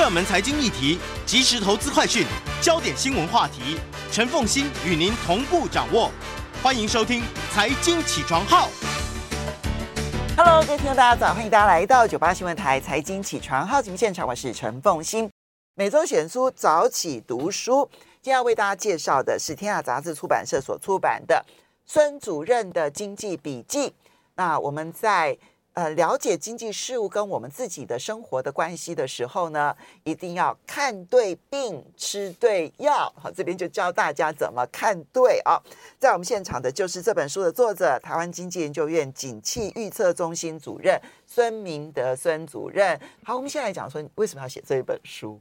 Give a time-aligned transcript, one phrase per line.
[0.00, 2.24] 热门财经议题，即时投资快讯，
[2.62, 3.76] 焦点新闻话题，
[4.10, 6.10] 陈凤欣与您同步掌握。
[6.62, 7.20] 欢迎收听
[7.52, 8.66] 《财经起床号》。
[10.38, 15.30] Hello，各位听众大家早，欢迎大家来到九八新闻台《财经起床号》节目现场，我是陈凤欣。
[15.74, 17.86] 每周选书早起读书，
[18.22, 21.44] 今天要为大家介绍的是天下杂志出版社所出版的
[21.84, 23.92] 孙主任的经济笔记。
[24.36, 25.36] 那我们在
[25.74, 33.12] 呃，了解经济事务跟我们自己的生活的关系的时候呢，一定要看对病，吃对药。
[33.16, 35.60] 好，这边就教大家怎么看对啊。
[35.98, 43.00] 在我们现场的就是这本书的作者，台湾经济研究院景气预测中心主任孙明德孙主任。
[43.24, 45.40] 好，我们先来讲说，为什么要写这一本书？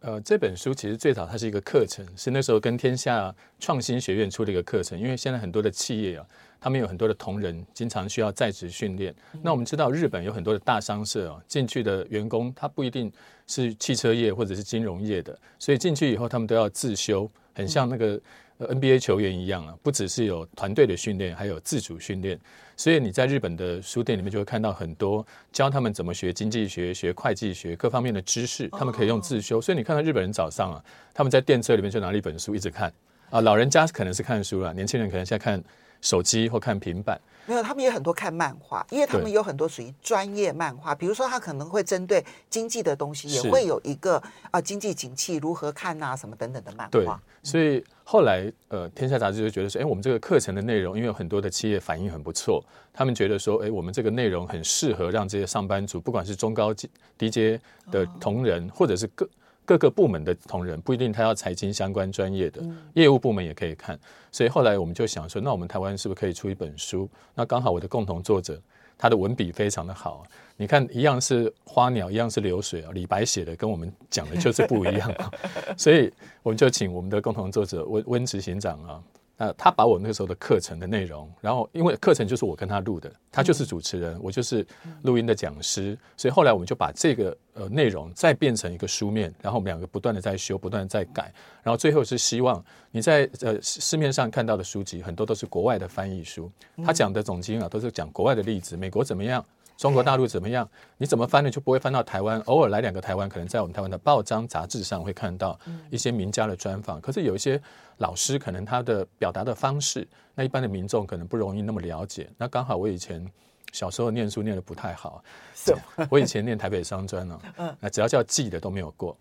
[0.00, 6.26] 呃，这本书其实最早它是一个课程，是那时候跟天下创新学院出的一个课程，因为现在很多的企业啊。
[6.58, 9.14] 他们有很多的同仁，经常需要在职训练。
[9.42, 13.12] 那我们知道，日本有很多的大商社啊，进去的员工他不一定
[13.46, 18.20] 是汽车业或者是金融业的，所以进去以后他们都要自修，很像那个
[18.58, 22.38] NBA 球员一样啊，不只是有团队的训练，还有自主训练。
[22.76, 29.60] 所以你在日本的书店里面就会看到很多教他们怎么学经济学、学会计学各方面的知识，他们可以用自修。
[29.60, 32.92] 所以你看到日本人早上啊，他们在电车里面就拿了一本书一直看
[33.30, 35.62] 啊，老人家可能是看书了，年轻人可能现在看。
[36.02, 46.90] 手机或看平板，没有，他们也很多看漫画，因为他们有很多属于专业漫画，比如说他可能会针对经济的东西，也会有一个啊经济景气如何看啊什么等等的漫画。
[46.90, 47.06] 对，
[47.42, 56.88] 所以后来呃，天下杂志就觉得说，哎，我们这个课程的内容，因为有很多的企业反应很不错，他们觉得说，哎，我们这个内容很适合让这些上班族，不管是中高级、
[57.18, 57.60] 低阶
[57.90, 59.28] 的同仁，或者是各。
[59.68, 62.62] 各个部门的同仁不一定他要财经相关专业的
[62.94, 63.98] 业务部门也可以看，
[64.30, 67.10] 所以后来我们就想说，那我们台湾是不是可以出一本书？
[67.34, 68.62] 那刚好我的共同作者
[68.98, 70.24] 他的文笔非常的好，
[70.56, 75.12] 你看一样是花鸟，一样是流水啊，李白写的跟我们讲的就是不一样，
[75.76, 76.12] 所以
[76.42, 79.02] 我们就请我们的共同作者温温执行长啊。
[79.38, 84.66] 呃，他把我那个时候的课程的内容，然后因为课程就是我跟他录的，他就是主持人，我就是
[85.02, 91.30] 录音的讲师，所以后来我们就把这个呃内容再变成一个书面，然后我们两个不断的在修，不断的在改，
[91.62, 96.50] 然后最后是希望你在呃市面上看到的书籍很多都是国外的翻译书，
[96.84, 99.44] 他讲的总经啊都是讲国外的例子，美国怎么样。
[99.76, 100.68] 中国大陆怎么样？
[100.96, 101.50] 你怎么翻呢？
[101.50, 102.40] 就不会翻到台湾。
[102.46, 105.58] 偶尔来两个台湾，可能在我们台湾的报章杂志上会看到
[105.90, 107.00] 一些名家的专访。
[107.00, 107.60] 可是有一些
[107.98, 112.28] 老师，可能他的表达的方式，那一般的民众可能不容易那么了解。
[112.38, 113.24] 那刚好我以前
[113.72, 115.22] 小时候念书念的不太好，
[116.08, 117.38] 我以前念台北商专呢，
[117.78, 119.16] 那只要叫记的都没有过，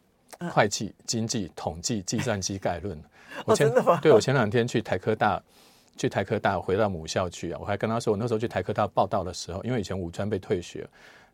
[0.51, 2.97] 会计、经济、统计、计算机概论。
[3.45, 3.69] 我前
[4.01, 5.41] 对我前两天去台科大。
[5.97, 7.57] 去台科大回到母校去啊！
[7.61, 10.85] 我还跟他说，我那时候去台科大报道的时候，因为以前五专被退学，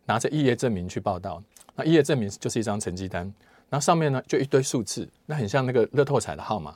[0.06, 1.42] 拿着毕业证明去报道。
[1.76, 3.24] 那毕业证明就是一张成绩单，
[3.70, 6.76] 然后上面呢就一堆数字，那很像那个乐透彩的号码，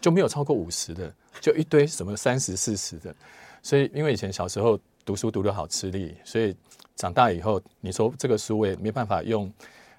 [0.00, 3.14] 就没有超过五十的，就一堆什么三十、四十的。
[3.62, 6.56] 所以因为以前小时候读书读得好吃力，所以
[6.94, 9.52] 长大以后你说这个书我也没办法用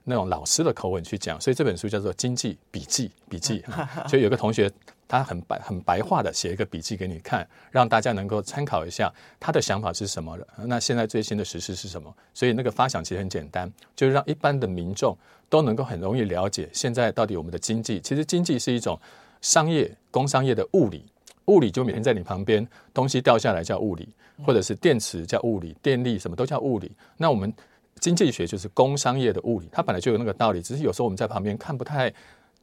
[0.03, 3.63] 那种老师的口吻去讲，所以这本书叫做《经济笔记》笔记。
[4.09, 4.71] 所以有个同学。
[5.07, 10.37] 他很白很白话的写一个笔记给你看，让大家能够参考一下他的想法是什么。
[10.65, 12.13] 那现在最新的实施是什么？
[12.33, 15.17] 所以那个发想其实很简单，就是让一般的民众
[15.49, 18.01] 都能够很容易了解现在到底我们的经济。
[18.01, 18.99] 其实经济是一种
[19.41, 21.05] 商业、工商业的物理，
[21.45, 24.09] 物理就每天在你旁边，东西掉下来叫物理，
[24.45, 26.91] 或者是电池叫物理，电力什么都叫物理。
[27.15, 27.53] 那我们
[28.01, 32.13] 经济学就是工商业的物理，它本来就有那个道理，只是有时候我们在旁边看不太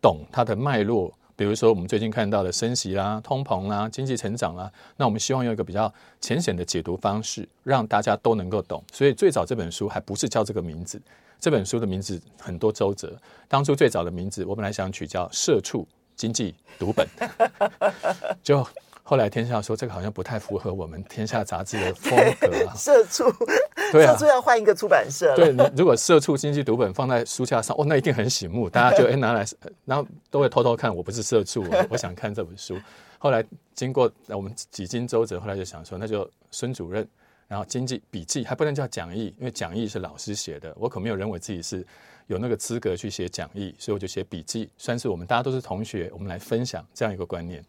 [0.02, 1.12] 懂它的脉络。
[1.36, 8.82] 比如说，我们最近看到的升息啦、通膨啦、经济成长啦，那我们希望用一个比较浅显的解读方式，让大家都能够懂。
[8.92, 11.00] 所以最早这本书还不是叫这个名字，
[11.40, 13.16] 这本书的名字很多周折。
[13.48, 15.86] 当初最早的名字，我本来想取叫《社畜
[16.16, 17.06] 经济读本》，
[18.42, 18.66] 就。
[19.06, 22.50] 后来天下说这个好像不太符合我们天下杂志的风格。
[22.74, 23.24] 社畜，
[23.94, 25.34] 对啊，社畜要换一个出版社。
[25.36, 29.44] 对，你如果社畜经济读本放在书架上，哦，那一定很醒目，大家就 哎拿来，
[29.84, 30.94] 然后都会偷偷看。
[30.94, 32.76] 我不是社畜，我 想看这本书。
[33.18, 33.44] 后来
[33.74, 37.06] 经过我们几经周折，后来就想说，那就孙主任
[37.48, 41.86] 然后经济笔记还不能叫讲义，因为讲义是老师写的，我可没有认为自己是
[42.26, 47.64] 有那个资格去写讲义，所以我就写笔记，算是我们大家都是同学，我们来分享这样一个观念。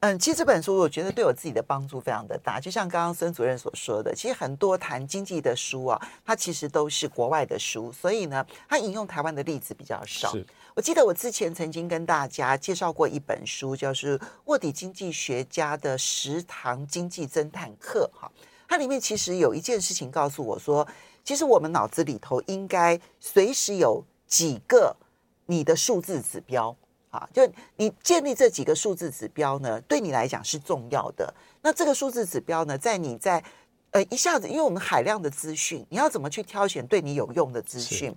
[0.00, 10.34] 嗯，其实这本书我觉得对我自己的帮助非常的大，就像刚刚孙主任所说的，其实很多谈经济的书啊，它其实都是国外的书，所以呢，它引用台湾的例子比较少。
[10.74, 18.32] 我记得我之前曾经跟大家介绍过一本书，就是卧底经济学家的食堂经济侦探课，哈，
[18.66, 20.88] 它里面其实有一件事情告诉我说，
[21.22, 24.96] 其实我们脑子里头应该随时有几个
[25.44, 26.74] 你的数字指标。
[27.10, 27.42] 啊，就
[27.76, 31.34] 你建立这几个数字指标呢，对你来讲是重要的。
[31.60, 33.42] 那这个数字指标呢，在你在
[33.90, 38.14] 呃一下子，因为我们海量的资讯，你要怎么去挑选对你有用的资讯？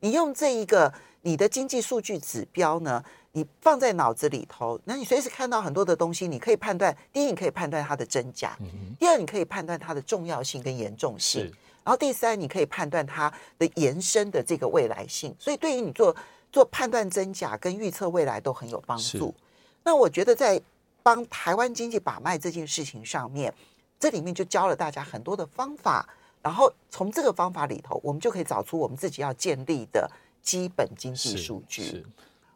[0.00, 0.90] 你用这一个
[1.20, 8.56] 你的经济数据指标呢，你放在脑子里头，那你随时看到很多的东西，你可以判断：第一，你可以判断它的真假；
[8.98, 11.44] 第二，你可以判断它的重要性跟严重性；
[11.84, 15.36] 然后第三，你可以判断它的延伸的这个未来性。
[15.38, 16.16] 所以，对于你做。
[16.52, 19.34] 做判断真假跟预测未来都很有帮助。
[19.82, 20.60] 那我觉得在
[21.02, 23.52] 帮台湾经济把脉这件事情上面，
[23.98, 26.08] 这里面就教了大家很多的方法，
[26.42, 30.10] 然后从这个方法里头，我们就可以找出我们自己要建立的
[30.42, 32.04] 基本经济数据。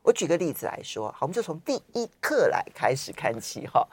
[0.03, 3.87] 我举个例子来说，好，我们就从第一课来开始看起哈。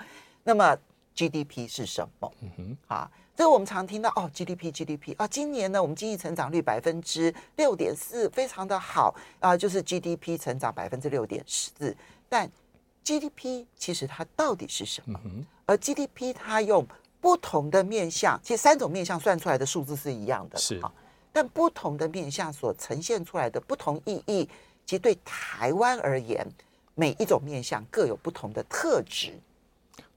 [0.43, 0.77] 那么
[1.15, 2.33] GDP 是什么？
[2.41, 3.11] 嗯哼，啊。
[3.41, 11.97] 所以我们常听到哦，GDP，GDP 啊，今年呢，我们经济成长率百分之六点四，非常的好啊，就是 GDP 成长百分之六点四。
[12.29, 12.47] 但
[13.03, 15.19] GDP 其实它到底是什么？
[15.65, 16.85] 而 GDP 它用
[17.19, 20.93] 不同的面向，其实三种面向算出来的数字是一样的，是啊，
[21.33, 24.47] 但不同的面向所呈现出来的不同意义，
[24.85, 26.47] 其实对台湾而言，
[26.93, 29.33] 每一种面向各有不同的特质。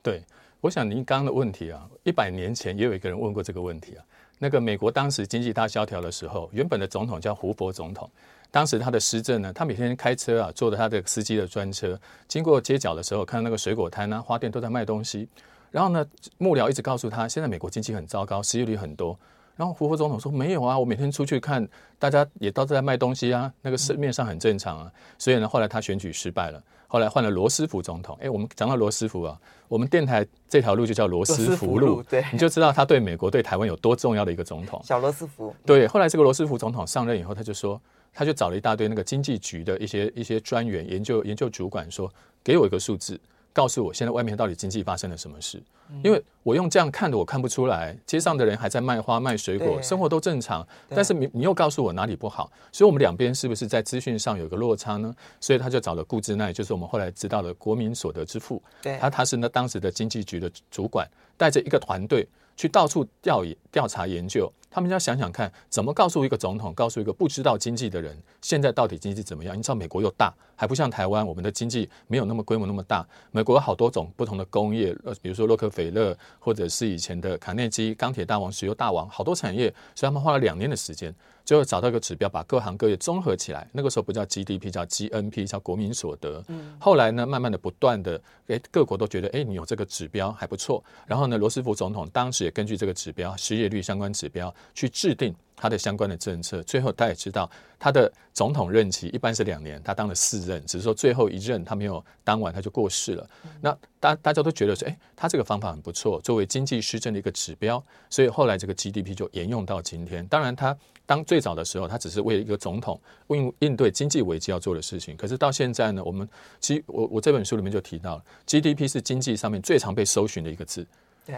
[0.02, 0.22] 对。
[0.64, 4.04] 我想您刚刚的问题啊，一百年前也有一个人问过这个问题啊。
[4.38, 8.10] 那个美国当时经济大萧条的时候，原本的总统叫胡佛总统，
[8.50, 15.28] 当时他的施政呢，他每天开车啊，坐着他的司机的专车，经过街角的时候，看到那个水果摊啊、花店都在卖东西。
[15.70, 16.06] 然后呢，
[16.38, 19.14] 幕僚一直告诉他，现在美国经济很糟糕，失业率很多。
[19.56, 21.68] 然后胡佛总统说：“没有啊，我每天出去看，
[21.98, 26.62] 大家也都在卖东西啊，那个市面上很正常啊。”所以呢，后来他选举失败了。
[26.94, 29.36] 后来换了罗斯福总统，哎，我们讲到罗斯福啊，
[29.66, 34.80] 我们电台这条路就叫罗斯福路，对，你就知道他对美国、对台湾有多重要的一个总统。
[34.84, 35.52] 小罗斯福。
[35.66, 37.82] 对，后来这个罗斯福总统上任以后，他就说，
[38.12, 42.08] 他就找了一大堆那个经济局的一些一些专员、研究研究主管，说，
[42.44, 43.20] 给我一个数字。
[43.52, 45.60] 告诉我现在外面到底经济发生了什么事？
[46.04, 47.96] 因为我用这样看的，我看不出来。
[48.06, 50.64] 街上的人还在卖花卖水果，生活都正常。
[50.90, 52.52] 但是你你又告诉我哪里不好？
[52.70, 55.12] 所以我们两边是不是在资讯上有个落差呢？
[55.40, 58.62] 所以他就找了顾之奈，就是我们后来知道的国民所得之父。
[59.00, 61.08] 他他是那当时的经济局的主管，
[61.38, 64.52] 带着一个团队去到处调研调查研究。
[64.70, 69.56] 他们要想想看，怎么告诉一个总统，告诉一个不知道经济的人，现在到底经济怎么样？
[69.56, 73.06] 你知道美国又大，还不像台湾，我们的经济没有那么规模那么大。
[73.30, 76.12] 美国有好多种不同的工业，呃，比如说洛克菲勒，
[76.44, 81.12] 或者是以前的卡内基，钢铁大王、石油大王，好多产业，所以他们花了两年的时间。
[81.44, 83.68] 最后找到一个指标，把各行各业综合起来。
[83.72, 86.42] 那个时候不叫 GDP，叫 GNP，叫国民所得。
[86.48, 86.74] 嗯。
[86.80, 90.82] 后来呢，慢慢的、不断的，哎，各国都觉得，哎，你有这个指标还不错。
[91.06, 96.62] 然后呢，罗斯福总统当时也根据这个指标，失业率相关指标去制定他的相关的政策。
[96.62, 103.30] 最后他也知道，他的总统任期一般是两年，他当了四任，只是说最后一任他没有当完，他就过世了。
[103.44, 103.50] 嗯。
[103.60, 107.84] 那大大家都觉得说，哎，他这个方法很不错，作为经济施政的一个指标。
[108.08, 110.26] 所以后来这个 GDP 就沿用到今天。
[110.26, 110.74] 当然他。
[111.06, 115.16] 当最早的时候，他只是为了一个总统应应对经济危机要做的事情。
[115.16, 116.28] 可是到现在呢，我们
[116.60, 120.86] 其实我我这本书里面就提到了，GDP 是经济上面最常被搜寻的一个字，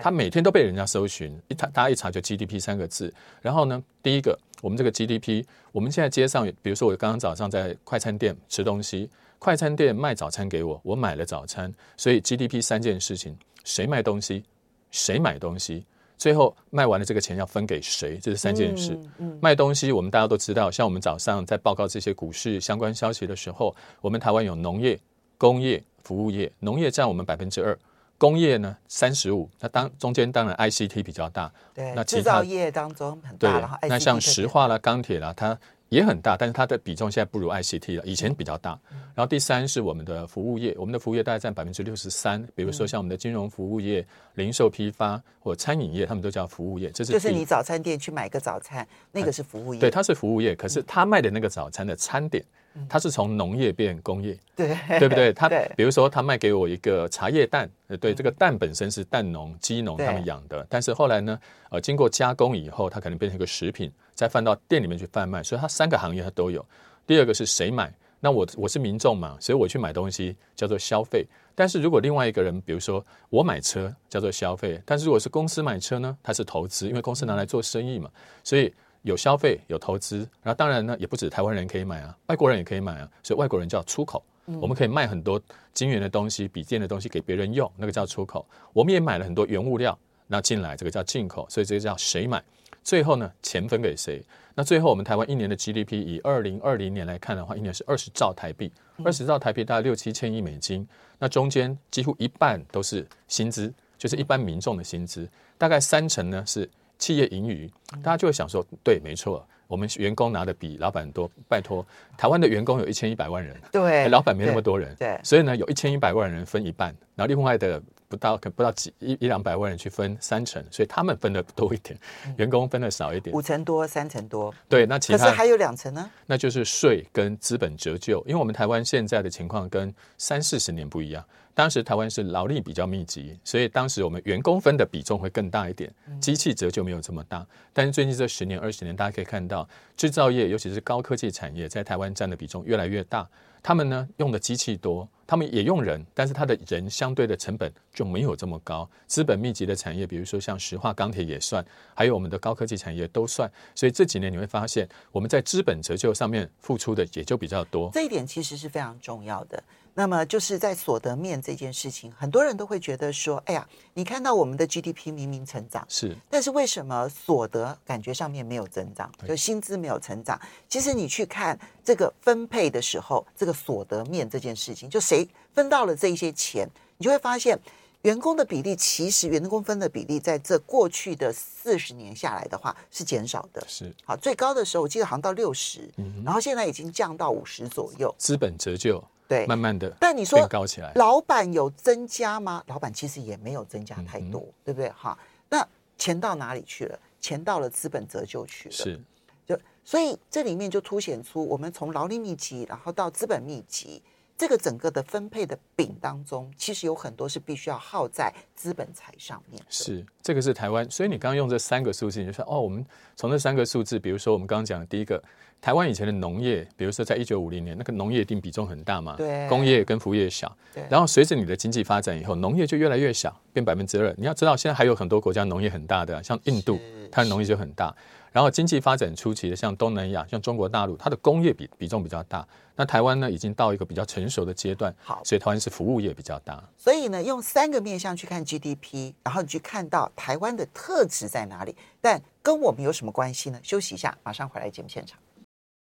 [0.03, 3.13] 它每天都被人家搜寻，一查大家一查就 GDP 三个字。
[3.43, 14.45] 然后呢，第一个，我们这个 GDP，我们现在街上，比如说我刚刚早上在快餐店吃东西，快餐店卖早餐给我，我买了早餐，所以 GDP 三件事情：谁卖东西，
[14.93, 15.85] 谁买东西。
[16.19, 18.19] 最后卖完了这个钱要分给谁？
[18.19, 18.93] 这是三件事。
[18.93, 24.99] 嗯嗯、卖东西我们大家都知道，像我们早上在报告这些股市相关消息的时候，我们台湾有农业、
[25.37, 27.79] 工业、服务业，农业占我们百分之二，
[28.19, 29.49] 工业呢三十五。
[29.61, 33.79] 那当中间当然 ICT 比较大，对，那制造业当中很大。
[33.81, 35.59] 对，那像石化啦、钢铁啦，它。
[35.97, 38.79] 也很大，但是它的比重现在不如 ICT 了，以前比较大。
[39.15, 42.47] 然后第三是我们的服务业，我们的服务业大概占百分之六十三。
[42.55, 46.91] 比如说像我们的金融服务业、零售批发或餐饮业，他们都叫服务业。
[46.91, 49.81] 这是就是你早餐店去买个早餐，那个是服务业。
[49.81, 52.45] 对，它是服务业，可是他卖的那个早餐的餐点
[52.89, 55.33] 它是从农业变工业，对对不对？
[55.35, 57.69] 它比如说，他卖给我一个茶叶蛋，
[58.01, 61.39] 对，这个蛋本身是蛋农、鸡农他们养的，但是后来呢，
[61.71, 66.65] 呃，经过加工以后，它可能变成一个食品，再放到店里面去贩卖，所以它三个行业它都有。
[67.07, 67.93] 第二个是谁买？
[68.19, 71.27] 那我我是民众嘛，所以我去买东西叫做消费。
[71.55, 78.11] 但是如果另外一个人，比如说我买车叫做消费，但是如果是公司买车呢，它是投资，因为公司拿来做生意嘛，
[78.43, 78.73] 所以
[79.07, 80.19] 有消费有投资。
[80.43, 84.23] 然后当然呢，也不止台湾人可以买啊，外国人也可以买啊，所以外国人叫出口。
[84.61, 85.41] 我们可以卖很多
[85.75, 88.47] 晶圆的东西、笔电的东西给别人用，那个叫出口。
[88.73, 89.99] 我们也买了很多原物料，
[90.29, 92.41] 那进来这个叫进口，所以这个叫谁买？
[92.85, 94.23] 最后呢，钱分给谁？
[94.55, 98.73] 那最后我们台湾一年的 GDP 以二零二零年来看的话，一年是二十兆台币，
[99.05, 100.87] 二十兆台币大概六七千亿美金。
[101.19, 107.71] 那中间几乎一半都是薪资，就是一般民众的薪资，大概三成呢是企业盈余。
[108.03, 111.31] 大家就会想说，对，没错，我们员工拿的比老板多。
[111.49, 111.87] 拜托，
[112.17, 117.83] 台湾的员工有一千一百万人，对，老板没那么多人，对，对所以呢，有一千一百万人分一半，然后另外的。
[118.09, 121.99] 不到可不到几一一两百万人去分三成，所以他们分的多一点，
[122.37, 124.55] 员工分的少一点，五成多三成多。
[124.69, 126.09] 对，那其他可是还有两成呢？
[126.25, 131.25] 那就是税跟资本折旧，因为我们台湾现在的情况跟三四十年不一样。
[131.57, 137.47] 当时台湾是劳力比较密集，所以当时我们员工分的比重会更大一点，机器折旧没有这么大。
[137.73, 143.27] 但是最近这十年二十年，大家可以看到制造业，尤其是高科技产业，在台湾占的比重越来越大。
[143.63, 148.89] 他们呢用的机器多，他们也用人，但是他的人相对的成本就没有这么高。
[149.07, 151.65] 资本密集的产业，比如说像石化、钢铁也算，
[151.95, 153.51] 还有我们的高科技产业都算。
[153.75, 157.91] 所以这几年你会发现，我们在资本折旧上面付出的也就比较多。
[157.93, 159.63] 这一点其实是非常重要的。
[159.99, 169.11] 那么就是在所得面这件事情，很多人都会觉得说：“哎呀，你看到我们的 GDP 明明成长，是，但是为什么所得感觉上面没有增长？
[169.27, 170.39] 就薪资没有成长？
[170.69, 175.16] 其实你去看这个分配的时候，这个所得面这件事情，就谁
[175.55, 177.57] 分到了这一些钱，你就会发现，
[178.03, 183.63] 员工的比例其实员工分的比例在这过去的四十年下来的话是减少的。
[183.69, 188.15] 是，好，最高的时候我记得好像到六十，嗯，然后现在已经降到五十左右。
[188.19, 189.03] 资本折旧。
[189.29, 192.63] 对，慢慢的，但你说高起来，老板有增加吗？
[192.69, 194.89] 老板其实也没有增加太多，嗯、对不对？
[194.91, 195.19] 哈，
[195.49, 195.67] 那
[195.99, 196.97] 钱到哪里去了？
[197.21, 199.01] 钱到了资本折旧去了，是，
[199.45, 204.01] 就所以这里面就凸显出我们从劳力密集，然后到资本密集。
[204.37, 209.63] 这个整个的分配的饼当中，其实有很多是必须要耗在资本财上面。
[209.69, 210.89] 是，这个是台湾。
[210.91, 212.85] 所以你刚刚用这三个数字，你就说哦，我们
[213.17, 215.23] 从这三个数字，比如说我们刚刚讲的第一个，
[215.61, 220.55] 台湾以前的农业，比如说在一九五零年，那个农业一定比重很大嘛，对，工业跟服务业小。
[220.75, 220.85] 对。
[220.91, 224.15] 然后随着你的经济发展以后，农业就越来越小，变百分之二。
[224.19, 226.79] 你要知道，现在还有很多国家农业很大的，像印度，
[227.11, 227.95] 它的农业就很大。
[228.37, 232.47] 然后经济发展初期的，像东南亚、像中国大陆，它的工业比比重比较大。
[232.75, 236.63] 那台湾呢，已经到一个比较成熟的阶段，好，所以台湾是服务业比较大。
[236.77, 243.59] 所以呢，用三个面向去看 GDP，然后你去看到台湾的特质在哪里，但跟我们有什么关系呢？
[243.63, 245.19] 休息一下，马上回来节目现场。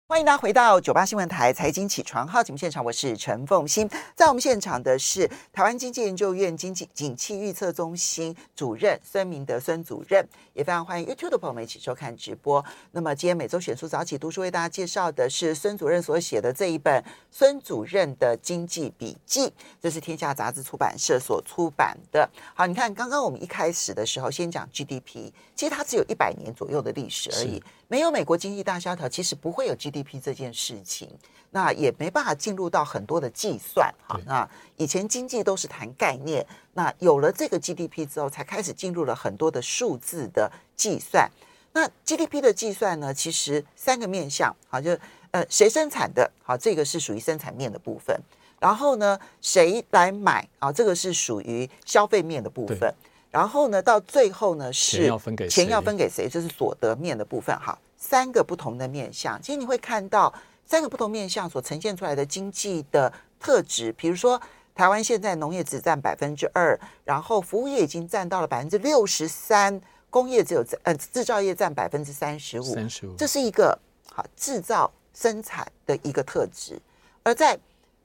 [0.10, 3.88] 欢迎大家回到九八新闻台财经起床号节目现场，我是陈凤欣。
[4.16, 12.66] 在我们现场的是台湾经济研究院经济景气预测中心主任孙明德孙主任，也非常欢迎 YouTube 的朋友们一起收看直播。
[12.90, 17.00] 那么今天每周选书早起读书为大家介绍的是孙主任所写的这一本
[17.30, 19.42] 《孙主任的经济笔记》，
[19.80, 22.28] 这是天下杂志出版社所出版的。
[22.56, 27.62] 好，你看刚刚我们一开始的时候先讲 GDP，其实它只有一百年左右的历史而已。
[27.92, 31.10] 没有美国经济大萧条，其实不会有 GDP 这件事情，
[31.52, 34.20] 那也没办法进入到很多的计算哈。
[34.26, 41.30] 那以前经济都是谈概念，那有了这个 GDP 之后，才开始进入了很多的数字的计算。
[41.72, 44.98] 那 GDP 的计算呢，其实三个面向啊，就
[45.32, 48.20] 呃谁生产的，好，这个是属于生产面的部分。
[48.60, 52.94] 然后呢，谁来买啊，这个是属于消费面的部分。
[53.32, 55.64] 然后呢，到最后呢是钱要分给谁？
[55.64, 56.28] 钱要分给谁？
[56.28, 57.56] 这是所得面的部分。
[57.60, 60.34] 好，三个不同的面向，其实你会看到
[60.66, 63.92] 三个不同面向所呈现出来的经济的特质。
[63.92, 64.42] 比如说，
[64.74, 69.80] 台湾现在农业只占百分之二，然后服务业已经占到了百分之六十三，
[70.10, 72.64] 工业只有呃制造业占百分之三十五。
[72.64, 73.78] 三十五，这是一个
[74.10, 76.82] 好制造生产的一个特质。
[77.22, 77.60] 而在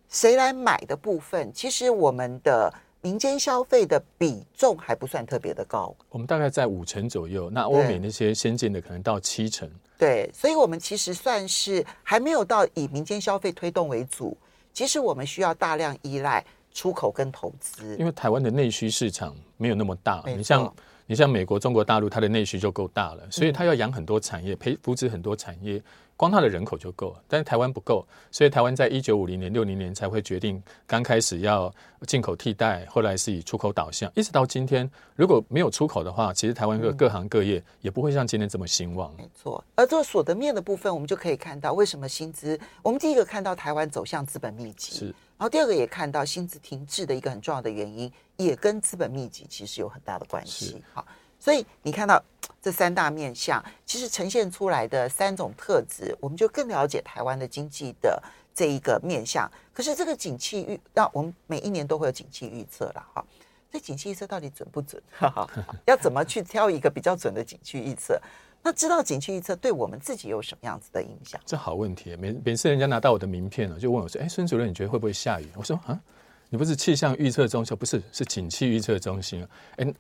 [0.08, 2.72] 谁来买的部分，其实我们的。
[3.04, 7.50] 民间消费的比重还不算特别的高，我们大概在五成左右。
[7.50, 9.70] 那欧美那些先进的可能到七成。
[9.98, 14.36] 对，所以我们其实算是还没有到以民间消费推动为主。
[14.72, 20.22] 其实我们需要大量依赖出口跟投资，因为台湾的内需市场没有那么大。
[20.26, 20.74] 你像
[21.06, 25.80] 你像美国、中国大陆，它的内需就够大了，所以它要养很多产业，培扶持很多产业。
[26.16, 31.72] 光它的人口就够了，但是台湾不够，所以台湾在一九五零年、六零年才会决定刚开始要
[32.06, 39.12] 进口替代，后来是以出口导向，一直到今天，如果没有出口的话，其实台湾各各行各业也不会像今天这么兴旺。
[39.16, 50.80] 没错，而这个所得面的部分，我们就可以看到为什么薪资，我们第一个看到台湾走向资本密集，是，然后第二个也看到薪资停滞的一个很重要的原因，也跟资本密集其实有很大的关系。
[50.92, 51.04] 好。
[51.44, 52.18] 所以你看到
[52.62, 58.18] 这三大面相，其实呈现出来的三种特质，我们就更了解台湾的经济的
[58.54, 59.46] 这一个面相。
[59.70, 63.22] 可是这个景气预，那我们每一年都会有景气预测了哈。
[63.70, 65.02] 这景气预测到底准不准？
[65.84, 68.18] 要怎么去挑一个比较准的景气预测？
[68.62, 71.38] 那知道景气预测对我们自己有什么样子的影响？
[71.44, 72.16] 这好问题。
[72.16, 76.00] 每每次人家拿到我的名片了，就问我说：“哎，孙主任，你觉得会不会下雨？”我说：“啊，
[76.48, 79.94] 你不是气象预测中心，不是，是景气预测中心啊。”哎。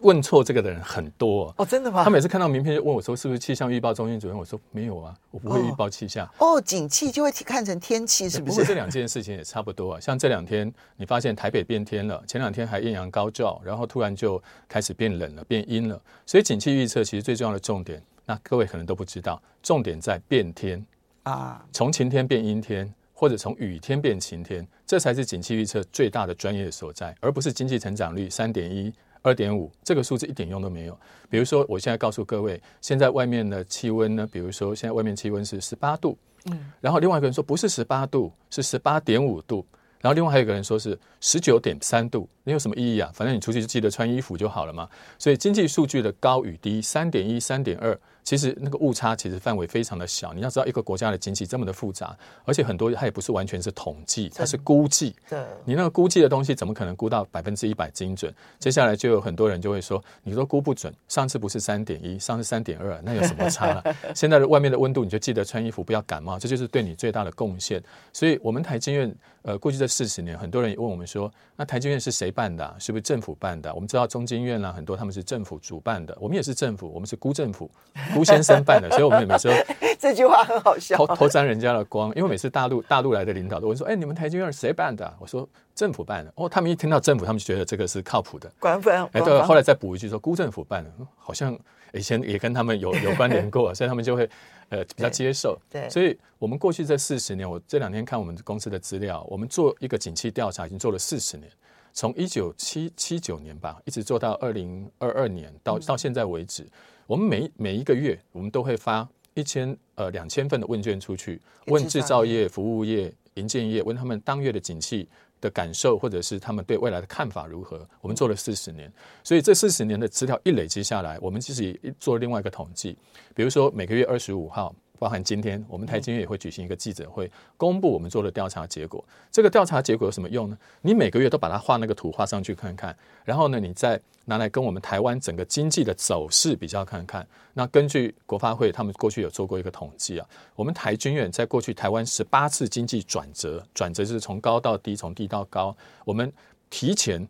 [0.00, 2.02] 问错这个的人很多哦，真的吗？
[2.02, 8.50] 他每次看到名片就问我说：“是不是气象预报中心主任？”我说：“没有啊，我不会预报气象。”哦，景气就会看成天气，是不是？
[8.50, 10.00] 不过这两件事情也差不多啊。
[10.00, 16.00] 像这两天你发现台北变天了，前两天还艳阳高照，然后突然就开始变冷了，变阴了。
[16.24, 20.82] 所以景气预测其实最重要的重点，那各位可能都不知道，重点在变天
[21.24, 28.90] 啊，从晴天变阴天，或者从雨天变晴天，这才是景气预测最大的专业所在，而不是经济成长率三点一。
[29.22, 30.98] 二点五这个数字一点用都没有。
[31.28, 34.26] 比如说，我现在告诉各位，现在外面的气温呢？
[34.30, 39.64] 比如说，现在外面气温是十八度，嗯，然后另外一个人说不是十八度，是十八点五度，
[40.00, 43.10] 然后另外还有一个人说是十九点三度，你有什么意义啊？
[43.14, 44.88] 反正你出去就记得穿衣服就好了嘛。
[45.18, 47.98] 所以经济数据的高与低，三点一、三点二。
[48.22, 55.14] 其实那个误差其实范围非常的小，你要知道一个国家的经济这么的复杂，而且很多它也不是完全是统计，它是估计。
[55.28, 58.32] 对，你那个估计的东西怎么可能估到百分之一百精准？
[58.58, 63.82] 接下来就有很多人就会说，你说估不准，上次不是三点一，上次三点二，那有什么差了？
[64.14, 67.82] 现在的外面的温度，你就记得穿衣服，不要感冒，这就是对你最大的贡献。
[68.12, 69.12] 所以，我们台经院
[69.42, 72.76] 呃，过去这四十年，很多人也问我们说，那台经院是谁办的啊？
[72.78, 73.72] 是不是政府办的？
[73.74, 77.70] 我们知道中经院啊，很多他们是政府主办的，我们也是政府，我们是辜政府。
[78.14, 79.50] 辜先生办的， 所以我们也每次
[79.98, 82.14] 这句话很好笑，偷偷沾人家的光。
[82.14, 88.50] 因为每次大陆大陆来的领导都会说：“哎，你们台经院谁办的？”我说：“政府办的。”哦，他们一听到政府，他们就觉得这个是靠谱的。
[88.58, 89.08] 官方。
[89.12, 91.56] 哎，对，后来再补一句说：“辜政府办的，好像
[91.92, 94.28] 以前也跟他们有有关联过，所以他们就会
[94.70, 95.88] 呃比较接受。”对。
[95.90, 101.50] 所以我们过去这四十年，我这两天看我们公司的资料，我们做一个景气调查已经做了四十年，
[101.92, 106.66] 从一九七七九年吧，一直做到二零二二年，到到现在为止。
[107.10, 115.08] 我们每每一个月，我们都会发一千呃两千份的问卷出去，问制造业、服务业、营建业，问他们当月的景气
[115.40, 117.84] 的感受，或者是他们对未来的看法如何。
[118.00, 118.88] 我们做了四十年，
[119.24, 122.96] 所以这四十年的资料一累积下来，我们其实也做另外一个统计，
[123.34, 124.72] 比如说每个月二十五号。
[125.00, 129.02] 包含今天，我们台经院也会举行一个记者会，公布我们做的调查结果。
[129.32, 130.58] 这个调查结果有什么用呢？
[130.82, 137.26] 你每个月都把它画那个图画上去看看，然后呢，你再拿来跟我们台湾整个经济的走势比较看看。
[137.54, 146.30] 那根据国发会他们过去有做过一个统计啊，我们台军院在过去台湾十八次经济转折，转折就是从高到低，从低到高，我们
[146.68, 147.26] 提前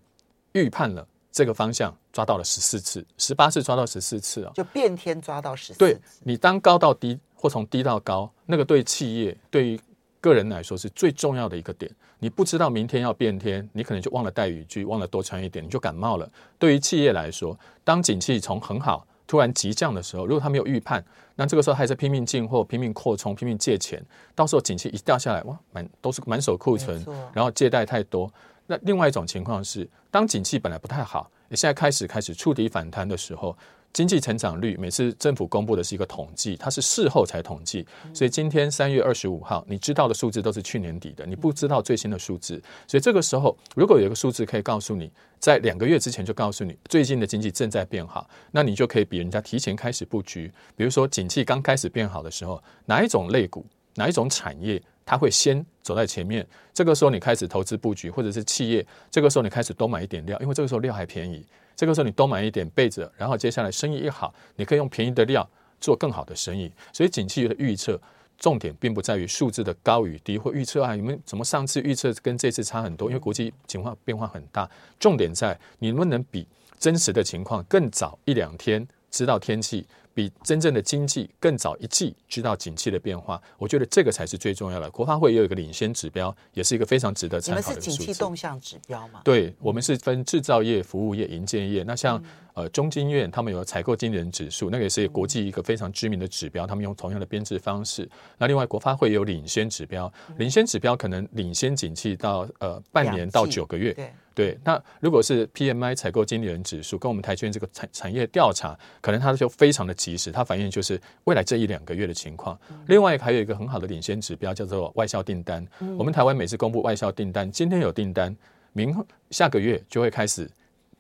[0.55, 5.79] 预判了这个方向，抓到了十四次，十八次抓到十四次啊，就变天抓到十四次。
[5.79, 7.17] 对，你当高到低。
[7.41, 9.81] 或从低到高，那个对企业、对于
[10.21, 11.91] 个人来说是最重要的一个点。
[12.19, 16.31] 你不知道明天要变天，你可能就忘了带雨具，忘了多穿一点，你就感冒了。
[16.59, 21.03] 对于企业来说，当景气从很好突然急降的时候，如果他没有预判，
[21.37, 28.31] 那这个时候还是拼命进货、拼命扩充、拼命借钱，到时候景气一掉下来，哇，满都是满手库存，然后借贷太多。
[28.67, 33.57] 那另外一种情况是，当景气本来不太好，你现在开始开始触底反弹的时候。
[33.93, 42.63] 经济成长率每次政府公布的是一个统计，它是事后才统计，所以今天三月二十五号，你知道的数字都是去年底的，你不知道最新的数字。
[42.87, 50.53] 所以这个时候，如果有一个数字可以告诉你，在两个月之前就告诉你最近的经济正在变好，那你就可以比人家提前开始布局。
[50.77, 56.47] 比如说，景气刚开始变好的时候，哪一种类股、哪一种产业，它会先走在前面？
[56.73, 61.45] 这个时候你开始投资布局，或者是企业，这个时候你开始多买一点料，因为这个时候料还便宜。
[61.77, 65.49] 这个时候你多买一点被子，然后接下来生意一好，你可以用便宜的料
[65.81, 66.71] 做更好的生意。
[66.93, 68.01] 所以景气的预测
[68.39, 73.09] 重点并不在于数字的高与低，或预测啊，你们怎么上次预测跟这次差很多？
[73.09, 74.69] 因为国际情况变化很大。
[74.99, 76.47] 重点在你能不能比
[76.79, 84.91] 真实的情况更早一两天知道天气，比真正的经济更早一季知道景气的变化，我觉得这个才是最重要的。
[84.91, 87.91] 国发会也有一个领先指标，也是一个非常值得参考的数字。
[87.91, 89.21] 你们是景气动向指标吗？
[89.25, 91.83] 对，我们是分制造业、服务业、营建业。
[91.85, 98.09] 那像、嗯、呃中经院他们有采购经理人指数，那个也是国际一个非常知名的指标，他们用同样的编制方式。
[98.37, 103.93] 那另外国发会也有领先指标，领先指标可能领先景气到呃半年到九个月。
[103.93, 104.13] 对。
[104.35, 112.59] 对，那如果是 PMI 采购经理人指数，跟我们台积电这个产产业调查，可能它就非常的及时，它反映就是未来这一两个月的情况。
[112.87, 115.67] 另外还有一个很好的领先指标叫做外销订单。
[115.99, 118.35] 我们台湾每次公布外销订单，今天有订单，
[118.73, 118.95] 明
[119.31, 120.49] 下个月就会开始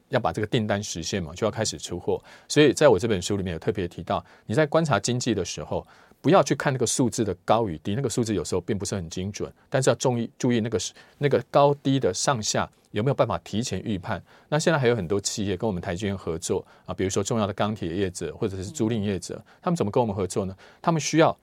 [0.09, 2.23] 要把这个订单实现嘛，就要开始出货。
[2.49, 5.87] 所以在我这本书里面有特别提到，你在观察经济的时候，
[6.21, 10.79] 不要去看那个数字的高与低，那个数字有时候并不是很精准，但是要注意注意那个
[11.19, 12.71] 那个高低的上下。
[12.93, 14.21] 有没有办法提前预判？
[14.49, 20.57] 那现在还有很多企业跟我们台积电合作啊，比如说重要的钢铁业者或者是租赁业者，他们怎么跟我们合作呢？
[20.83, 21.39] 他们需要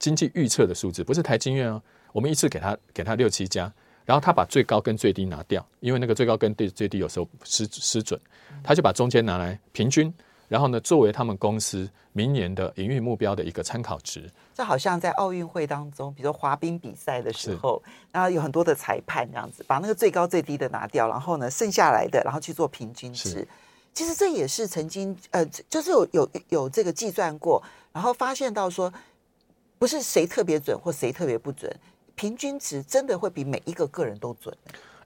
[0.00, 1.80] 经济预测的数字，不是台经院哦，
[2.12, 3.72] 我们一次给他给他六七家，
[4.04, 8.20] 然后他把最高跟最低拿掉，因为那个最高跟最最低有时候失失准，
[8.60, 10.12] 他就把中间拿来平均。
[10.50, 23.46] 然后呢，作为他们公司明年的营运目标的一个参考值，这好像在奥运会当中，比如说滑冰比赛的时候，然后有很多的裁判这样子，把那个最高最低的拿掉，然后呢，剩下来的，然后去做平均值。
[23.94, 28.92] 其实这也是曾经呃，就是有有有这个计算过，然后发现到说，
[29.78, 31.72] 不是谁特别准或谁特别不准，
[32.16, 34.52] 平均值真的会比每一个个人都准。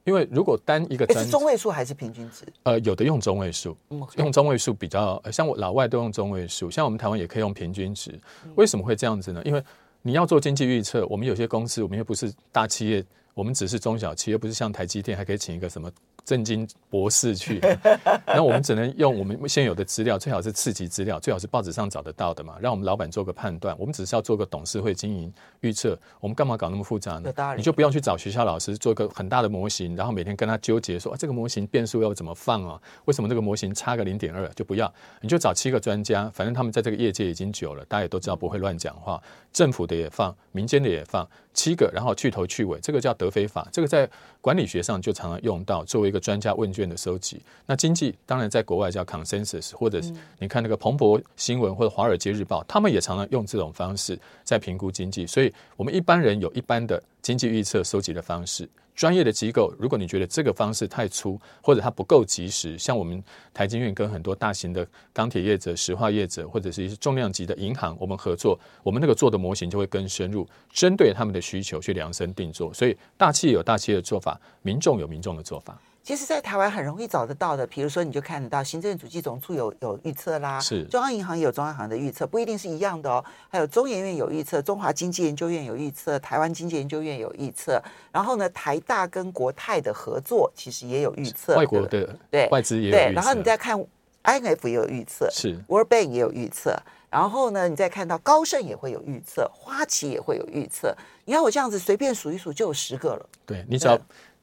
[0.05, 2.45] 因为如果单一个单，是中位数还是平均值？
[2.62, 3.77] 呃，有的用中位数，
[4.17, 8.19] 用中位数比较，像我老外都用中位数，像我们台湾也可以用平均值。
[8.55, 9.43] 为什么会这样子呢？
[9.45, 9.62] 因为
[10.03, 15.90] 你要做经济预测，我们有些公司，我们又不是大企业，我们只是中小企业，又不是像台积电还可以请一个什么。
[16.25, 17.61] 政经博士去，
[18.27, 23.77] 那我们只能用我们现有的资料，最好是次级资料，最好是报纸上找得到的嘛，让我们老板做个判断。
[23.79, 27.33] 我们只是要做个董事会经营预测，我们干嘛搞那么复杂呢？
[27.57, 32.81] 你就不用去找学校老师做一个很大的模型，然后每天跟他纠结说啊，这个模型变数要怎么放啊？
[33.05, 34.93] 为什么这个模型差个零点二就不要？
[35.21, 39.23] 你就找七个专家，反正他们在这个业界已经久了，大家也都知道不会乱讲话。
[39.53, 44.07] 政府的也放，民间的也放，七个，然后去头去尾，这个叫德菲法，这个在
[44.40, 47.40] 管理学上就常常用到，作为一个专家问卷的收集。
[47.64, 55.27] 那经济当然在国外叫 consensus，或者是你看那个彭博新闻或者华尔街日报，他们也常常用这种方式在评估经济。
[55.27, 58.69] 所以我们一般人有一般的经济预测收集的方式。
[58.95, 72.73] 专业的机构，如果你觉得这个方式太粗，或者它不够及时，像我们台金院跟很多大型的钢铁业者、石化业者，或者是一些重量级的银行，我们合作，我们那个做的模型就会更深入，针对他们的需求去量身定做。
[72.73, 75.77] 所以大企业有大企业的做法，民众有民众的做法。
[76.05, 83.25] 其实，在台湾很容易找得到的，比如说，你就看得到行政主计总处有有预测啦，是中央银行也有中央银行的预测，不一定是一样的哦。
[83.49, 87.83] 还有中研院有预测，中华经济研究院有预测，台湾经济研究院有预测。
[88.12, 93.12] 然后呢，台大跟国泰的合作其实也有预测，外国的对外资也有。
[93.14, 93.83] 然后你再看
[94.25, 96.77] IMF 也有预测，是 World Bank 也有预测。
[97.09, 100.95] 然后呢，你再看到高盛也会有预测，花旗也会有预测。
[101.25, 103.27] 你看我这样子随便数一数就有十个了。
[103.47, 103.99] 对，你只要。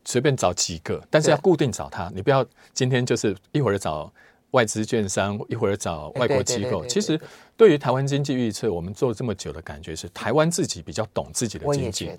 [0.06, 2.12] 随便找几个，但是要固定找他。
[2.14, 4.12] 你不要今天就是一会儿找
[4.52, 6.86] 外资券商，一会儿找外国机构。
[6.86, 7.20] 其实
[7.56, 12.12] 对于台湾经济预测，我们做这么久的感觉是，台湾自己比较懂自己的经济。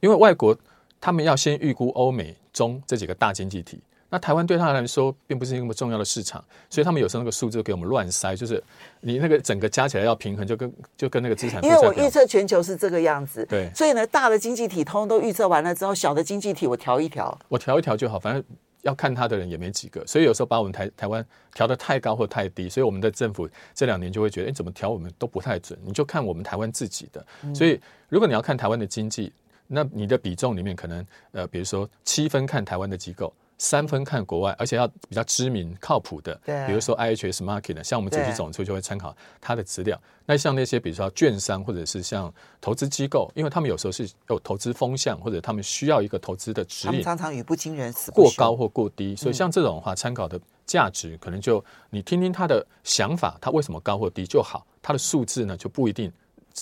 [0.00, 0.56] 因为外国
[1.00, 3.80] 他们要先预估欧美中这几个大经济体。
[4.10, 8.62] 那台湾对他来说并不是那么重要的市场，所以他们有时候那个数字给我们乱塞，就是
[9.00, 11.64] 你那个整个加起来要平衡，就跟就跟那个资产。
[11.64, 18.42] 因为我预测全球是这个样子，对，所以呢，大的经济体通通都预测完了之后，小的经济体我调一调，我调一调就好，反正
[18.82, 27.24] 要看他的人也没几个，所以有时候把我们台台湾调得太高或太低，所以我们的政府这两年就会觉得，哎，怎么调我们都不太准，你就看我们台湾自己的。
[27.54, 29.32] 所以如果你要看台湾的经济，
[29.68, 33.32] 那你的比重里面可能呃，比如说七分看台湾的机构。
[33.62, 36.34] 三分看国外，而且要比较知名、靠谱的，
[36.66, 40.00] 比如说 IHS Market，的，像我们主计总处就会参考它的资料。
[40.24, 49.14] 那像那些比如说券商或者是像投资机构，因为他们有时候是有投资风向，或者他们需要一个投资的指引，常常语不惊人死，过高或过低。
[49.14, 56.10] 所以像这种的话，参考的价值可能就你听听他的想法，他为什么高或低就好，他的数字呢就不一定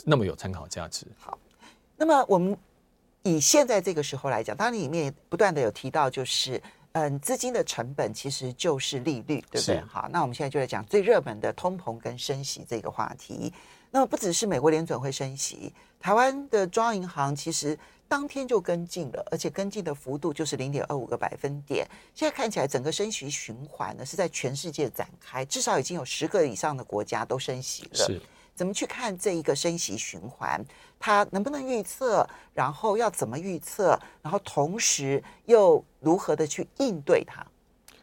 [0.05, 1.07] 那么有参考价值。
[1.17, 1.39] 好，
[1.97, 2.59] 那么我们
[3.23, 6.61] 以现在这个时候来讲，当然里面不断的有提到就是。
[6.93, 9.81] 嗯，资金的成本其实就是利率，对不对？
[9.83, 13.53] 好，那我们现在就来讲最热门的通膨跟升息这个话题。
[13.91, 21.87] 那么不只是美国联准会升息，台湾的中央银行其实当天就跟进了，而且跟进的幅度就是零点二五个百分点。
[22.15, 27.95] 现在看起来，整个升息循环呢是在全世界展开，至少已经有十个以上的国家都升息了。
[27.95, 28.21] 是，
[28.59, 30.61] 怎么去看这一个升息循环？
[30.99, 32.29] 它能不能预测？
[32.53, 33.97] 然后要怎么预测？
[34.21, 37.47] 然后同时又如何的去应对它？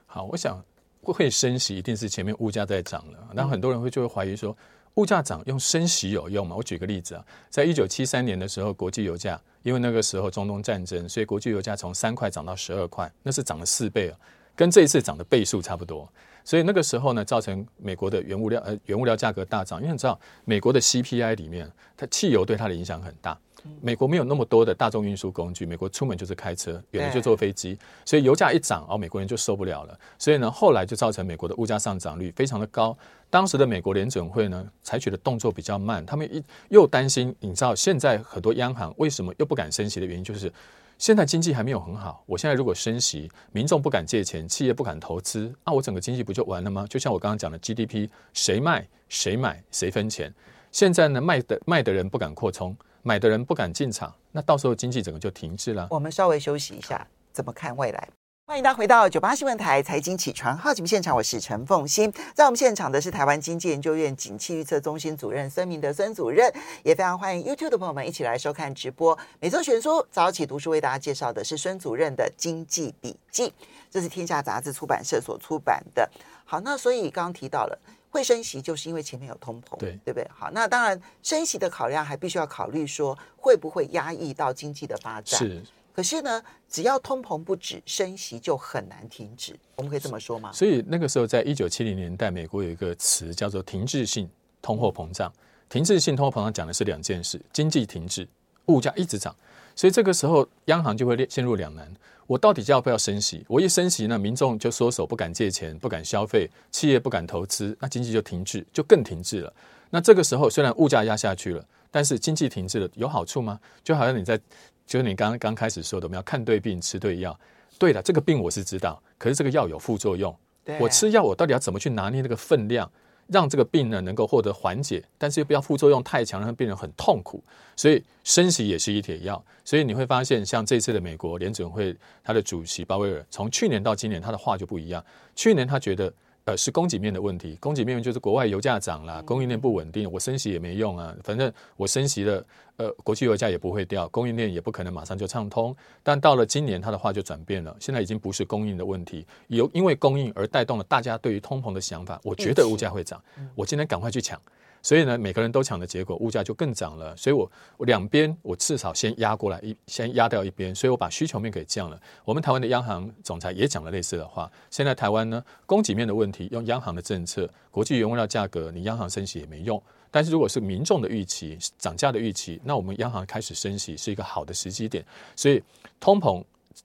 [0.06, 0.64] 好，我想
[1.04, 4.56] 会升息一定是前面物价在涨了，那很多人会就会怀疑说。
[4.94, 6.56] 物价涨用升息有用吗？
[6.56, 14.18] 我举个例子啊，在一九七三年的时候，国际油价因为那个时候中东战争，所以国际油价从三块涨到十二块，那是涨了四倍啊，
[14.56, 16.10] 跟这一次涨的倍数差不多。
[16.46, 23.38] 所以那个时候呢，造成美国的原物料呃原物料价格大涨，因为你知道美国的 CPI 里面，它汽油对它的影响很大。
[23.82, 30.00] 美国没有那么多的大众运输工具，美国出门就是开车，远的就坐飞机，所以油价一涨哦，美国人就受不了了。
[30.20, 32.96] 所以呢，后来就造成美国的物价上涨率非常的高。
[33.28, 40.54] 当时的美国联准会呢，采取的动作比较慢，他们一又担心，你知道现在很多央行为什么又不敢升息的原因，就是
[40.98, 42.24] 现在经济还没有很好。
[42.26, 46.86] 我现在如果升息，民众不敢借钱，企业不敢投资，那我整个经济不就完了吗？
[46.90, 50.34] 就像我刚刚讲的 GDP，谁卖谁买谁分钱。
[50.72, 52.76] 现在呢，卖的卖的人不敢扩充。
[53.08, 55.88] 买的人不敢进场，那到时候经济整个就停滞了。
[55.92, 58.10] 我们稍微休息一下，怎么看未来？
[58.48, 62.14] 欢迎大家回到九八新闻台财经起床号节目现场，我是陈凤欣。
[62.36, 66.54] 在我们现场的是台湾经济研究院景气预测中心主任孙明德孙主任，
[66.84, 69.18] 也非常欢迎 YouTube 的朋友们一起来收看直播。
[69.40, 73.52] 每周选书早起读书为大家介绍的是孙主任的经济笔记，
[73.90, 76.08] 这是天下杂志出版社所出版的。
[76.46, 77.80] 好，那所以刚刚提到了。
[78.12, 80.26] 会升息，就是因为前面有通膨，对对不对？
[80.34, 85.38] 好，那当然升息的考量还必须要考虑说会不会压抑到经济的发展。
[85.38, 85.62] 是，
[85.96, 89.58] 可是呢，只要通膨不止，升息就很难停止。
[89.78, 90.52] 我们可以这么说吗？
[90.52, 94.30] 所以那个时候，在一九七零年代，美国有一个词叫做停滞性
[94.62, 95.32] 通货膨胀。
[95.70, 98.28] 停滞性通货膨胀讲的是两件事：经济停滞，
[98.66, 99.34] 物价一直涨。
[99.74, 101.90] 所以这个时候，央行就会陷入两难。
[102.28, 103.46] 我到底要不要升息？
[103.48, 109.54] 我一升息呢，民众就缩手，不敢借钱，不敢消费，企业不敢投资，那经济就停滞，就更停滞了。
[109.92, 113.58] 那这个时候，虽然物价压下去了，但是经济停滞了，有好处吗？
[113.84, 114.38] 就好像你在，
[114.86, 117.38] 就是你刚刚开始说的，我们要看对病，吃对药。
[117.78, 120.36] 对了，这个病我是知道，可是这个药有副作用。
[120.80, 122.90] 我吃药，我到底要怎么去拿捏那个分量？
[123.28, 127.44] 让这个病呢能够获得缓解，但是又不要副作用太强，让病人很痛苦。
[127.76, 129.44] 所以升息也是一帖药。
[129.64, 135.04] 所以你会发现，像这次的美国联准会，他的主席鲍威尔，从去年到今年，他的话就不一样。
[135.36, 136.12] 去年他觉得。
[136.46, 137.58] 呃，是供给面的问题。
[137.60, 141.16] 供给面就是国外油价涨了，供应链不稳定，我升息也没用啊。
[141.24, 142.46] 反正我升息了，
[142.78, 145.76] 呃，国际油价也不会掉，供应链也不可能马上就畅通。
[146.04, 152.22] 但到了今年，他的话就转变了，现在已经不是供应的问题，有因为供应而带动了大家对于通膨的想法。
[152.24, 153.20] 我觉得物价会涨，
[153.56, 154.40] 我今天赶快去抢。
[154.86, 157.18] 所以呢，每个人都抢的结果，物价就更涨了。
[157.18, 160.76] 所以我我两边我至少先压过来一，先压掉一边。
[160.76, 162.00] 所以我把需求面给降了。
[162.24, 164.48] 我们台湾的央行总裁也讲了类似的话。
[164.70, 169.82] 现在台湾呢，供给面的问题，用央行的政策，国际原物料价格，你央行升息也没用。
[170.12, 175.04] 但是如果是民众的预期，涨价的预期，那我们央行开始升息是一个好的时机点。
[175.36, 175.60] 所以
[176.00, 176.44] 通膨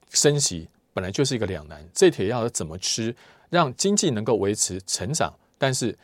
[0.09, 3.15] 升息本来就是一个两难，这铁要怎么吃，
[3.51, 5.95] 让经济能够维持成长，但是。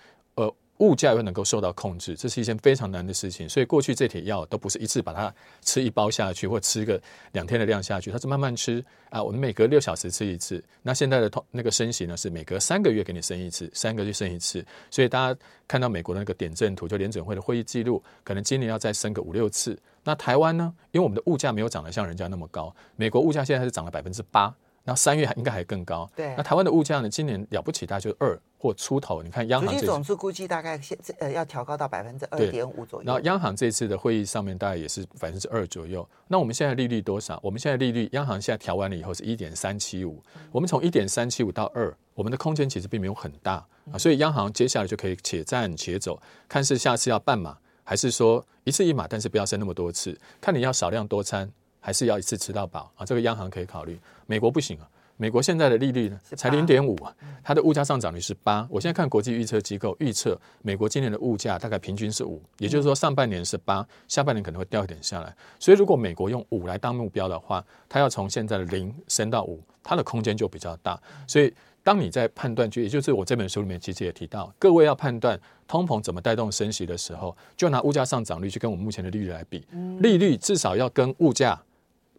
[0.79, 3.49] 物价又能够受到控制，这是一件非常难的事情。
[3.49, 9.21] 所以过去这铁药都不是一次把它吃一包下去，或吃个两天的量下去，它是慢慢吃啊。
[9.21, 10.63] 我们每隔六小时吃一次。
[10.83, 14.63] 那现在的通那个升息呢，是每隔三个月给你升一次，三个月升一次。
[14.91, 19.77] 所以大家看到美国的那个点阵图，就联准会的会议记录，可能今年要再升个五六次。
[20.03, 20.73] 那台湾呢？
[20.91, 24.53] 因为我们的物价没有涨得像人家那么高，美国物价现在是涨了百分之八。
[24.87, 26.09] 那三月还应该还更高。
[26.15, 27.09] 对，那台湾的物价呢？
[27.09, 29.21] 今年了不起，大概就是二或出头。
[29.21, 33.05] 你看央行，总数估计大概现呃要调高到百分之二点五左右。
[33.05, 36.07] 然后央行这次的会议上面大概也是百分之二左右。
[36.29, 37.37] 那我们现在利率多少？
[37.43, 40.23] 我们现在利率，央行现在调完了以后是一点三七五。
[40.53, 43.97] 我们从一点三七五到二，我们的空间其实并没有很大啊。
[43.97, 50.17] 所以央行接下来就可以且战且走，看是下次要半码，还是说一次一码，但是不要升那么多次。
[50.39, 51.51] 看你要少量多餐，
[51.87, 53.05] 还是要一次吃到饱啊？
[53.05, 53.97] 这个央行可以考虑。
[54.25, 54.89] 美国不行啊。
[55.15, 58.67] 美国现在的利率呢，才零点五啊，它的物价上涨率是八。
[58.69, 65.33] 我现在看国际预测机构预测，美国今年的物价大概平均是五，也就是说上半年是八，下半年可能会掉一点下来。
[65.57, 71.01] 所以如果美国用五来当目标的话，它要从现在的零升到五，它的空间就比较大。
[71.25, 79.65] 所以当你在判断，就也就是我这本书里面其实也提到，各位要判断通膨怎么带动升息的时候，就拿物价上涨率去跟我们目前的利率来比，
[79.99, 81.59] 利率至少要跟物价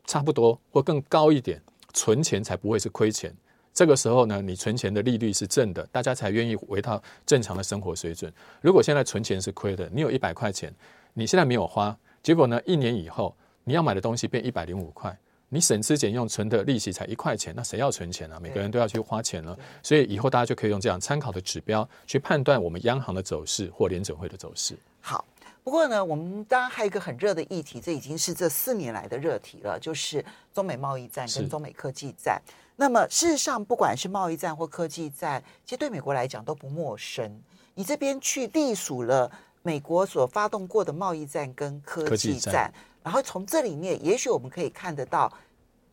[0.08, 1.62] 差不多或更高一点。
[1.94, 3.34] 存钱才不会是亏钱，
[3.72, 8.32] 这个时候呢，你存钱的利率是正的，大家才愿意回到正常的生活水准。
[8.60, 10.72] 如果现在存钱是亏的，你有一百块钱，
[11.14, 15.16] 你现在没有花，结果呢，一年以后你要买的东西变一百零五块。
[15.50, 18.38] 你省吃俭用存的利息才一块钱，那谁要存钱啊？
[18.38, 24.76] 每个人都要去花钱了，所以以后大家就可以用这样参考的指标去判断我们央行的走势或联准会的走势。
[25.00, 25.24] 好，
[25.68, 32.40] 不过呢，我们当然还有一个很热的议题，这已经是这四年来的热题了，就是中美贸易战跟中美科技战。
[32.76, 37.38] 那么事实上，不管是贸易战或科技战，其实对美国来讲都不陌生。
[37.74, 42.72] 你这边去隶属了美国所发动过的贸易战跟科技战。
[43.02, 45.30] 然后从这里面，也许我们可以看得到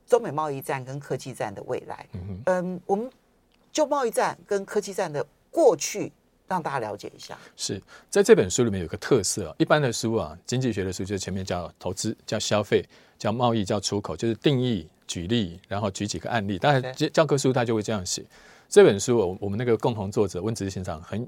[0.07, 2.07] 中美贸易战跟科技战的未来。
[2.13, 3.11] 嗯，嗯，我们
[3.73, 6.13] 就贸易战跟科技战的过去，
[6.47, 7.37] 让大家了解一下。
[7.55, 16.57] 是在这本书里面有个特色啊，一般的书啊，经济学的书就是前面叫投资、叫消费、叫贸易、叫出口，就是定义、举例，然后举几个案例。
[16.57, 18.23] 当然，教科书它就会这样写。
[18.67, 21.27] 这本书，我我们那个共同作者温子先生很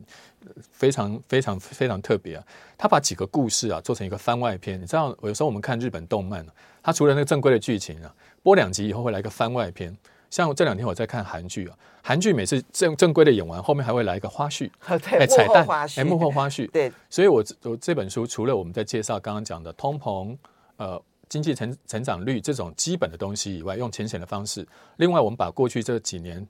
[0.71, 2.43] 非常非常非常特别啊，
[2.77, 4.81] 他把几个故事啊做成一个番外篇。
[4.81, 6.45] 你知道，有时候我们看日本动漫，
[6.81, 9.95] 他除了那个正规的剧情啊，播两集以后会来一个番外篇。
[10.29, 16.69] 像这两天我在看韩剧啊，韩剧每次正正规的演完，后面还会来一个花絮， 哎，彩蛋，哎，幕后花絮。
[16.71, 20.37] 对，所以我我这本书除了我们在介绍刚刚讲的通膨，
[20.77, 26.47] 呃，经济成成长率这种基本的东西以外，用浅显的方式，另外我们把过去这几年。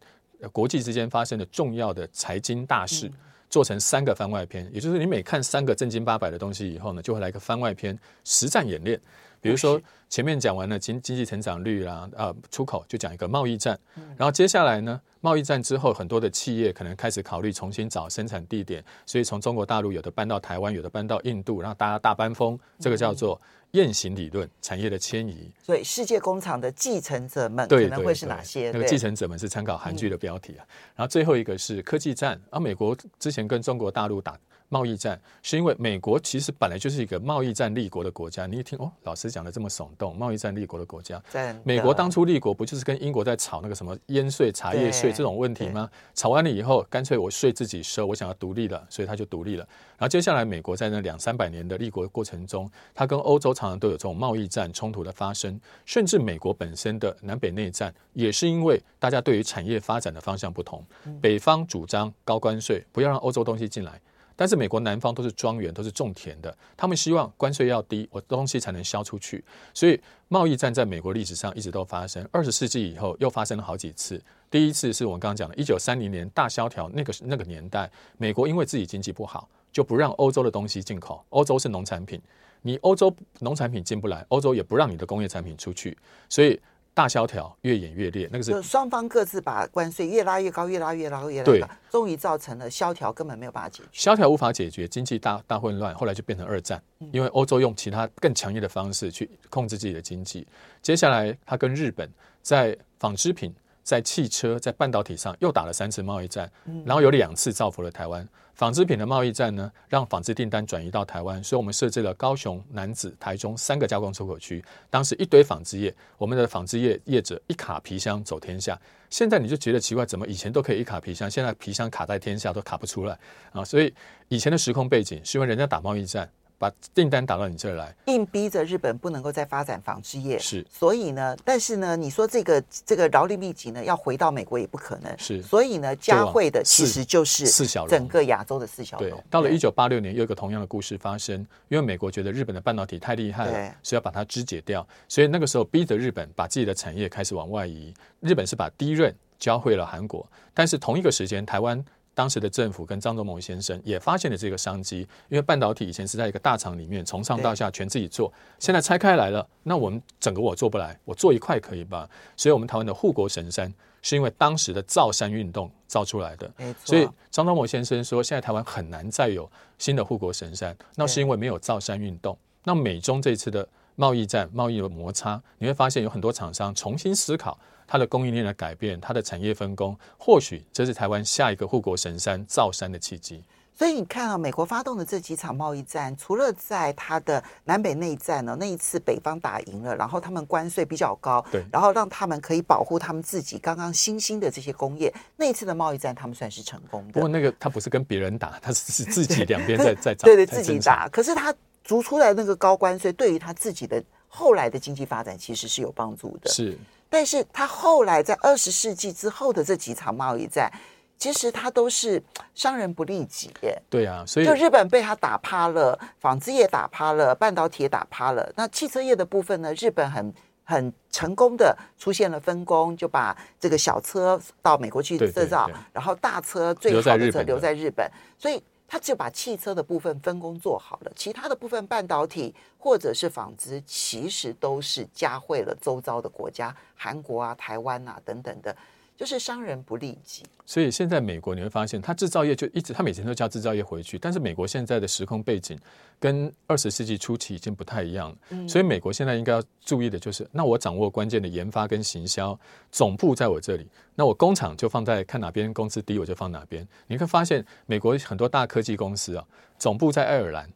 [0.52, 3.12] 国际之间发生的重要的财经大事，
[3.50, 9.02] 做成三个番外篇，也就是你每看三个正经八百的东西以后呢，就会来一个番外篇实战演练。
[9.42, 13.78] 比如说前面讲完了经经济成长率啦，啊出口就讲一个贸易战，
[14.18, 23.40] 然后接下来呢，贸易战之后很多的企业可能开始考虑重新找生产地点，所以从中国大陆有的搬到台湾，有的搬到印度，然后大家大搬风，这个叫做。
[23.72, 28.72] 雁行理论，产业的迁移，所以世界工厂的继承者们可能会是哪些？
[28.72, 30.64] 那个继承者们是参考韩剧的标题啊。
[30.96, 34.40] 然后最后一个是科技战，而美国之前跟中国大陆打。
[34.70, 38.46] 贸易战是因为美国其实本来就是一个贸易战立国的国家。
[38.46, 41.22] 你一听哦，老师讲的这么耸动，贸易战立国的国家。
[41.64, 45.90] 美国当初立国不就是跟英国在吵那个什么烟税、茶叶税这种问题吗？
[46.14, 49.68] 吵完了以后，干脆我税自己收，我想要独立了，所以他就独立了。
[49.98, 60.86] 然后接下来，美国在那两三百年的立国过程中，它跟欧洲常常都有这种贸易战冲突的发生，甚至美国本身的南北内战，也是因为大家对于产业发展的方向不同。
[61.22, 64.00] 北方主张高关税，不要让欧洲东西进来。
[64.38, 69.44] 但是美国南方都是庄园，都是种田的，他们希望关税要低，我东西才能销出去。
[69.74, 74.24] 所以贸易战在美国历史上一直都发生，二十世纪以后又发生了好几次。
[74.50, 81.26] 第一次是我们刚刚讲的，一九三零年大萧条那个那个年代，美国因为自己经济不好，就不让欧洲的东西进口。
[81.30, 82.22] 欧洲是农产品，
[82.62, 85.98] 你欧洲农产品进不来，欧洲也不让你的工业产品出去，
[86.30, 86.60] 所以。
[86.98, 93.90] 大萧条越演越烈，那个是双方各自把关税越拉越高，越拉越拉，越拉越高，终于造成了萧条根本没有办法解决。
[93.94, 96.82] 萧条无法解决，经济大大混乱，后来就变成二战，
[97.12, 100.48] 因为欧洲用其他更强硬的方式去控制自己的经济。
[100.82, 103.54] 接下来，他跟日本在纺织品、
[103.88, 106.52] 在汽车、在半导体上又打了三次贸易战，
[106.86, 108.28] 然后有两次造福了台湾。
[108.54, 114.62] 纺织品的贸易战呢，让纺织订单转移到台湾，所以我们设置了高雄、南子、台中三个加工出口区。
[114.90, 118.78] 当时一堆纺织业，我们的纺织业业者一卡皮箱走天下。
[119.10, 123.18] 现在你就觉得奇怪，怎么以前都可以一卡皮箱，现在皮箱卡在天下都卡不出来
[123.54, 123.64] 啊？
[123.64, 123.94] 所以
[124.28, 126.30] 以前的时空背景是因为人家打贸易战。
[126.60, 130.40] 把订单打到你这儿来，硬逼着日本不能够再发展纺织业。
[130.40, 135.16] 是，所以呢，但是呢，你说这个这个劳力密集呢，要回到美国也不可能。
[135.20, 139.10] 是，所以呢，嘉惠的其实就是四小龙，整个亚洲的四小龙。
[139.10, 147.94] 对，到了一九八六年，又有一个同样的故事发生，因为美国觉得日本的半导体太厉害了，所以要把它肢解掉，所以那个时候逼着日本把自己的产业开始往外移。
[148.20, 151.86] 日本是把低润交回了韩国，但是同一个时间，台湾。
[152.18, 162.10] 当时的政府跟张忠谋先生也发现了这个商机，因为半导体以前是在一个大厂里面从上到下全自己做，现在拆开来了，那我们整个我做不来，我做一块可以吧？
[162.36, 166.52] 所以，我们台湾的护国神山是因为当时的造山运动造出来的。
[166.84, 172.36] 所以张忠谋先生说，现在台湾很难再有新的护国神山，那是因为没有造山运动。
[172.64, 177.60] 那美中这次的贸易战、贸易的摩擦，你会发现有很多厂商重新思考。
[177.88, 183.42] 它的供应链的改变，它的产业分工，或许这是台湾下一个护国神山造山的契机。
[183.74, 197.14] 所以你看啊，美国发动的这几场贸易战，除了在它的南北内战呢，那一次北方打赢了，然后他们关税比较高，对，然后让他们可以保护他们自己刚刚新兴的这些工业，那一次的贸易战他们算是成功的。
[197.14, 201.08] 不过那个他不是跟别人打，他是自己两边在 在打，对对，自己打。
[201.10, 206.50] 可是他逐出来那个高关税，对于他自己的后来的经济发展其实是有帮助的。
[206.50, 206.78] 是。
[207.10, 210.72] 但是他后来在二十世纪之后的这几场贸易战，
[211.18, 212.22] 其实它都是
[212.54, 213.82] 伤人不利己耶。
[213.90, 218.52] 对啊，所以就日本被他打趴了，纺织业打趴了，半导体也打趴了。
[218.56, 219.74] 那汽车业的部分呢？
[219.76, 220.34] 日本很
[220.66, 238.76] 很成功的出现了分工，就把这个小车到美国去制造，然后大车最好的车留在日本，所以他就把汽车的部分分工做好了，其他的部分半导体或者是纺织，其实都是加惠了周遭的国家，韩国啊、台湾啊等等的。
[239.18, 244.16] 就是伤人不利己，所以现在美国你会发现，它制造业就一直，它每天都叫制造业回去。
[244.20, 245.76] 但是美国现在的时空背景
[246.20, 252.58] 跟二十世纪初期已经不太一样了，嗯，所以美国现在应该要注意的就是，那我掌握关键的研发跟行销
[252.92, 256.88] 总部在我这里，那我工厂就放在看哪边工资低我就放哪边。
[257.08, 259.44] 你会发现美国很多大科技公司啊，
[259.80, 260.70] 总部在爱尔兰，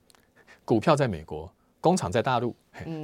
[0.66, 1.54] 股票在美国。
[1.82, 2.56] 工厂在大陆，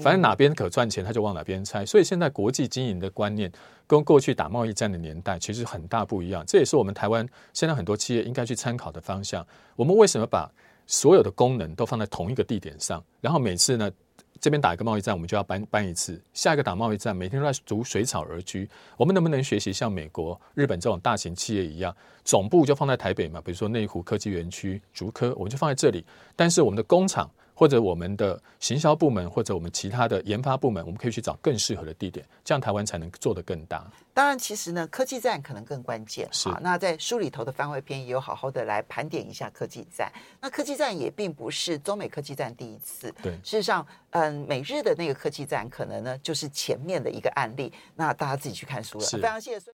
[0.01, 1.84] 反正哪边可赚钱，他就往哪边拆。
[1.84, 3.51] 所以现在国际经营的观念
[3.88, 6.43] 跟过去打贸易战的年代其实很大不一样。
[6.45, 9.45] 这也是我们台湾现在很多企业应该去参考的方向。
[9.75, 10.47] 我们为什么把
[10.86, 13.03] 所有的功能都放在同一个地点上？
[13.19, 13.91] 然后每次呢，
[14.39, 18.69] 这边打一个贸易战，我们就要搬搬一次；下一个打贸易战，每天都在逐水草而居。
[18.95, 21.91] 我们能不能学习像美国、日本这种大型企业一样，
[22.23, 23.41] 总部就放在台北嘛？
[23.41, 26.05] 比如说内湖科技园区、竹科，我们就放在这里。
[26.36, 27.28] 但是我们的工厂。
[27.58, 33.84] 或者我们的行销部门，或者我们其他的研发部门，我们可以去找更适合的地点，这样台湾才能做得更大。
[34.14, 36.28] 当然，其实呢，科技战可能更关键。
[36.32, 36.49] 是。
[36.62, 40.12] 那在书里头的番外篇也有好好的来盘点一下科技战。
[40.39, 43.12] 那科技战也并不是中美科技战第一次。
[43.24, 43.32] 对。
[43.43, 47.74] 事实上，嗯，美日的那个科技战可能呢就是前面的一个案例。
[47.95, 49.05] 那大家自己去看书了。
[49.05, 49.66] 非常谢谢孙。